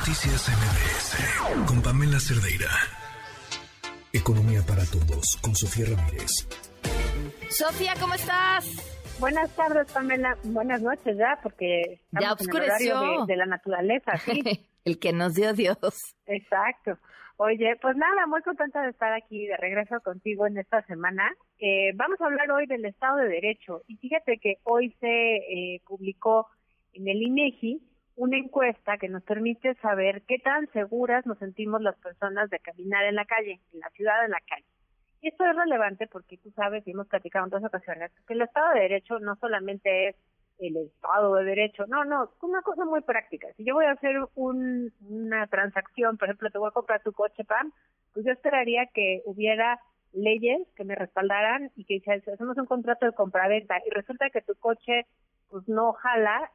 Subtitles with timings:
[0.00, 2.70] Noticias MBS con Pamela Cerdeira.
[4.14, 6.48] Economía para todos con Sofía Ramírez.
[7.50, 8.64] Sofía, ¿cómo estás?
[9.20, 10.38] Buenas tardes, Pamela.
[10.44, 13.26] Buenas noches ya, porque ya oscureció.
[13.26, 14.40] de, la naturaleza, sí.
[14.86, 15.76] el que nos dio Dios.
[16.24, 16.96] Exacto.
[17.36, 21.30] Oye, pues nada, muy contenta de estar aquí de regreso contigo en esta semana.
[21.58, 23.82] Eh, vamos a hablar hoy del Estado de Derecho.
[23.86, 26.46] Y fíjate que hoy se eh, publicó
[26.94, 27.82] en el INEGI
[28.16, 33.04] una encuesta que nos permite saber qué tan seguras nos sentimos las personas de caminar
[33.04, 34.66] en la calle, en la ciudad, en la calle.
[35.22, 38.42] Y esto es relevante porque tú sabes, y hemos platicado en otras ocasiones, que el
[38.42, 40.16] Estado de Derecho no solamente es
[40.58, 43.48] el Estado de Derecho, no, no, es una cosa muy práctica.
[43.56, 47.44] Si yo voy a hacer una transacción, por ejemplo, te voy a comprar tu coche,
[47.44, 47.72] Pam,
[48.12, 49.80] pues yo esperaría que hubiera
[50.12, 54.42] leyes que me respaldaran y que si hacemos un contrato de compraventa y resulta que
[54.42, 55.06] tu coche
[55.48, 56.50] pues no jala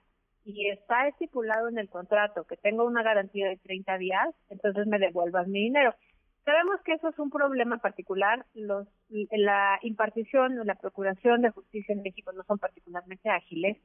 [0.46, 5.00] y está estipulado en el contrato que tengo una garantía de 30 días, entonces me
[5.00, 5.94] devuelvas mi dinero.
[6.46, 8.46] Sabemos que eso es un problema particular.
[8.54, 13.78] Los, la impartición o la procuración de justicia en México no son particularmente ágiles,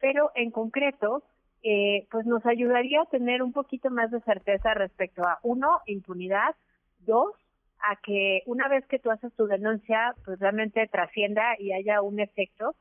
[0.00, 1.22] pero en concreto,
[1.62, 6.54] eh, pues nos ayudaría a tener un poquito más de certeza respecto a, uno, impunidad,
[7.00, 7.34] dos,
[7.78, 12.20] a que una vez que tú haces tu denuncia, pues realmente trascienda y haya un
[12.20, 12.74] efecto,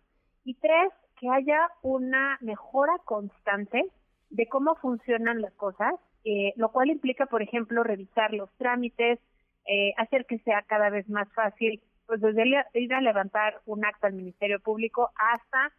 [0.46, 0.94] y tres,
[1.26, 3.84] que haya una mejora constante
[4.30, 9.20] de cómo funcionan las cosas, eh, lo cual implica, por ejemplo, revisar los trámites,
[9.66, 12.44] eh, hacer que sea cada vez más fácil, pues desde
[12.76, 15.74] ir a levantar un acta al Ministerio Público hasta,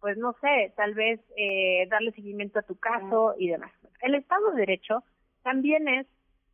[0.00, 3.70] pues no sé, tal vez eh, darle seguimiento a tu caso y demás.
[4.00, 5.04] El Estado de Derecho
[5.44, 6.08] también es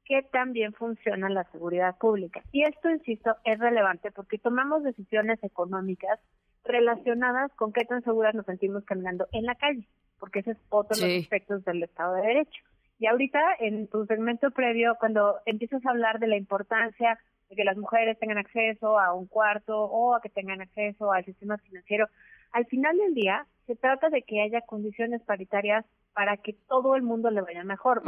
[0.04, 2.42] que también funciona la seguridad pública.
[2.52, 6.20] Y esto, insisto, es relevante porque tomamos decisiones económicas
[6.68, 9.88] relacionadas con qué tan seguras nos sentimos caminando en la calle,
[10.20, 12.62] porque ese es otro de los aspectos del Estado de Derecho.
[13.00, 17.64] Y ahorita, en tu segmento previo, cuando empiezas a hablar de la importancia de que
[17.64, 22.08] las mujeres tengan acceso a un cuarto o a que tengan acceso al sistema financiero,
[22.52, 27.02] al final del día se trata de que haya condiciones paritarias para que todo el
[27.02, 28.02] mundo le vaya mejor.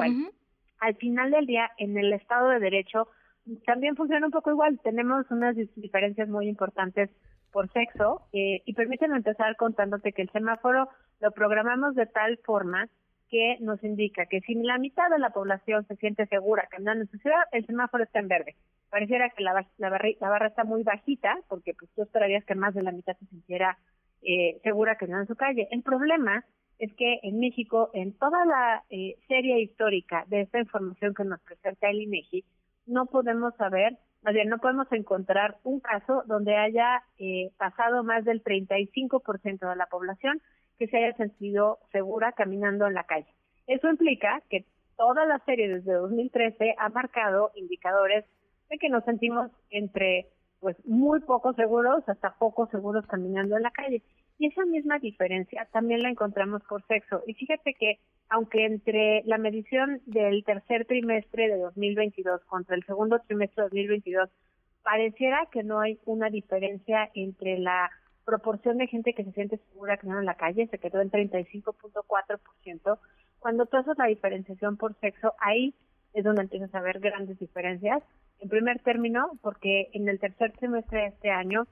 [0.81, 3.09] Al final del día, en el Estado de Derecho,
[3.67, 4.81] también funciona un poco igual.
[4.83, 7.11] Tenemos unas diferencias muy importantes
[7.53, 10.89] por sexo eh, y permíteme empezar contándote que el semáforo
[11.21, 12.89] lo programamos de tal forma
[13.31, 17.11] que nos indica que si la mitad de la población se siente segura caminando en
[17.11, 18.57] su ciudad, el semáforo está en verde.
[18.91, 22.83] Pareciera que la, la, barra, está muy bajita, porque pues tú esperarías que más de
[22.83, 23.79] la mitad se sintiera
[24.23, 25.69] eh, segura caminando en su calle.
[25.71, 26.45] El problema
[26.81, 31.41] es que en México, en toda la eh, serie histórica de esta información que nos
[31.43, 32.45] presenta el INEGI,
[32.87, 38.25] no podemos saber más bien no podemos encontrar un caso donde haya eh, pasado más
[38.25, 40.41] del 35% de la población
[40.79, 43.35] que se haya sentido segura caminando en la calle.
[43.67, 44.65] Eso implica que
[44.97, 48.25] toda la serie desde 2013 ha marcado indicadores
[48.69, 50.29] de que nos sentimos entre
[50.61, 54.03] pues muy poco seguros hasta poco seguros caminando en la calle.
[54.41, 57.23] Y esa misma diferencia también la encontramos por sexo.
[57.27, 57.99] Y fíjate que
[58.31, 64.31] aunque entre la medición del tercer trimestre de 2022 contra el segundo trimestre de 2022
[64.83, 67.91] pareciera que no hay una diferencia entre la
[68.25, 72.99] proporción de gente que se siente segura caminando en la calle, se quedó en 35.4%.
[73.41, 75.75] Cuando tú haces la diferenciación por sexo, ahí
[76.15, 78.03] es donde empiezas a ver grandes diferencias.
[78.39, 81.67] En primer término, porque en el tercer trimestre de este año,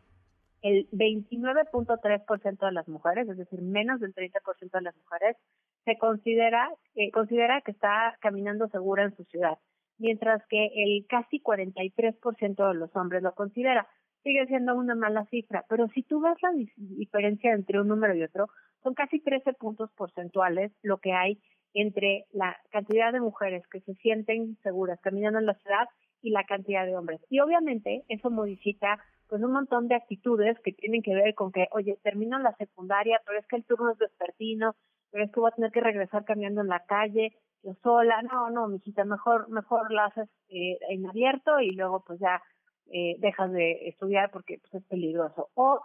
[0.62, 5.36] el 29.3% de las mujeres, es decir, menos del 30% de las mujeres,
[5.84, 9.58] se considera, eh, considera que está caminando segura en su ciudad,
[9.98, 13.86] mientras que el casi 43% de los hombres lo considera.
[14.24, 18.24] Sigue siendo una mala cifra, pero si tú ves la diferencia entre un número y
[18.24, 18.48] otro,
[18.82, 21.40] son casi 13 puntos porcentuales lo que hay
[21.74, 25.86] entre la cantidad de mujeres que se sienten seguras caminando en la ciudad
[26.22, 27.20] y la cantidad de hombres.
[27.30, 28.98] Y obviamente eso modifica
[29.28, 33.20] pues un montón de actitudes que tienen que ver con que, oye, termino la secundaria,
[33.26, 34.74] pero es que el turno es despertino,
[35.10, 38.50] pero es que voy a tener que regresar caminando en la calle, yo sola, no,
[38.50, 42.42] no, mijita, mejor, mejor la haces eh, en abierto y luego pues ya
[42.90, 45.48] eh, dejas de estudiar porque pues es peligroso.
[45.54, 45.80] O,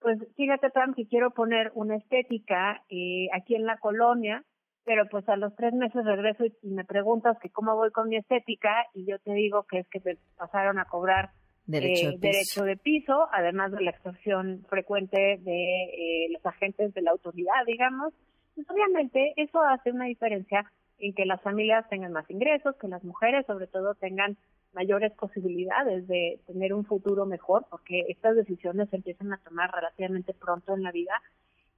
[0.00, 4.44] pues fíjate, Pam, que quiero poner una estética eh, aquí en la colonia,
[4.84, 8.16] pero pues a los tres meses regreso y, me preguntas que cómo voy con mi
[8.16, 11.30] estética y yo te digo que es que te pasaron a cobrar
[11.68, 17.12] derecho, de, derecho de piso, además de la extorsión frecuente de los agentes de la
[17.12, 18.12] autoridad, digamos,
[18.54, 20.64] pues obviamente eso hace una diferencia
[20.98, 24.36] en que las familias tengan más ingresos, que las mujeres sobre todo tengan
[24.72, 30.34] mayores posibilidades de tener un futuro mejor, porque estas decisiones se empiezan a tomar relativamente
[30.34, 31.12] pronto en la vida.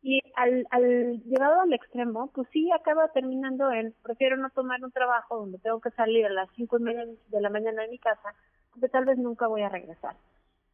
[0.03, 4.93] Y al, al llevado al extremo, pues sí acaba terminando en, prefiero no tomar un
[4.93, 7.99] trabajo donde tengo que salir a las cinco y media de la mañana de mi
[7.99, 8.35] casa,
[8.73, 10.17] porque tal vez nunca voy a regresar.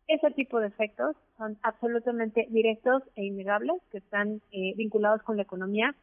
[0.07, 5.43] Ese tipo de efectos son absolutamente directos e innegables que están eh, vinculados con la
[5.43, 5.95] economía.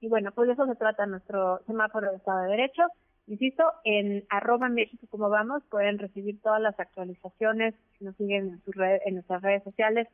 [0.00, 2.82] Y bueno, pues de eso se trata nuestro semáforo de Estado de Derecho.
[3.26, 8.62] Insisto, en arroba México como vamos pueden recibir todas las actualizaciones si nos siguen en,
[8.62, 10.06] sus en nuestras redes sociales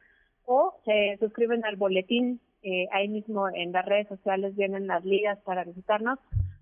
[0.47, 2.41] o se suscriben al boletín.
[2.69, 6.19] Eh, ahí mismo en las redes sociales vienen las ligas para visitarnos.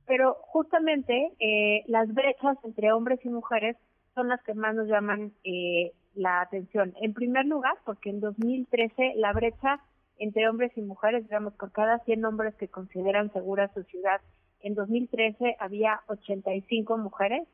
[0.06, 3.78] Pero justamente eh, las brechas entre hombres y mujeres
[4.14, 6.92] son las que más nos llaman eh, la atención.
[7.00, 9.80] En primer lugar, porque en 2013 la brecha
[10.18, 14.20] entre hombres y mujeres, digamos, por cada 100 hombres que consideran segura su ciudad,
[14.60, 17.48] en 2013 había 85 mujeres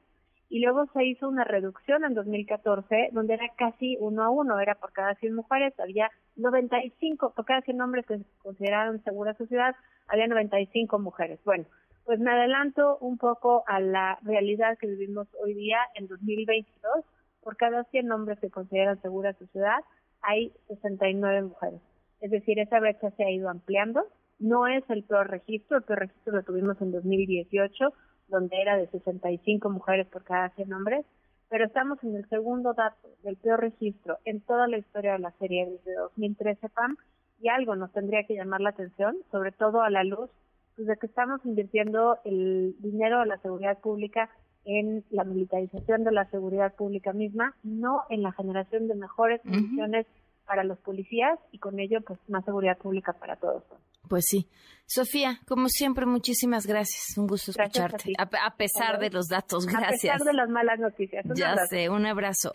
[0.51, 4.75] y luego se hizo una reducción en 2014 donde era casi uno a uno, era
[4.75, 9.77] por cada 100 mujeres, había 95, por cada 100 hombres que consideraron segura su ciudad,
[10.09, 11.39] había 95 mujeres.
[11.45, 11.67] Bueno,
[12.05, 17.05] pues me adelanto un poco a la realidad que vivimos hoy día en 2022.
[17.45, 19.85] Por cada 100 hombres que consideran segura su ciudad,
[20.21, 21.81] hay 69 mujeres.
[22.21, 24.05] Es decir, esa brecha se ha ido ampliando.
[24.41, 27.93] No es el peor registro, el peor registro lo tuvimos en 2018,
[28.31, 31.05] donde era de 65 mujeres por cada 100 hombres,
[31.49, 35.33] pero estamos en el segundo dato del peor registro en toda la historia de la
[35.33, 36.97] serie desde 2013 PAM
[37.41, 40.31] y algo nos tendría que llamar la atención, sobre todo a la luz
[40.77, 44.31] pues, de que estamos invirtiendo el dinero de la seguridad pública
[44.65, 50.07] en la militarización de la seguridad pública misma, no en la generación de mejores condiciones
[50.51, 53.63] para los policías y con ello pues más seguridad pública para todos.
[54.09, 54.49] Pues sí.
[54.85, 57.17] Sofía, como siempre, muchísimas gracias.
[57.17, 58.15] Un gusto escucharte.
[58.19, 60.13] A, pesar de los datos, gracias.
[60.13, 61.25] A pesar de las malas noticias.
[61.37, 62.53] ya sé, un abrazo.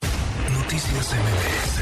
[0.52, 1.75] Noticias